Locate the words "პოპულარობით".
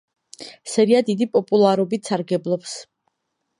1.35-2.11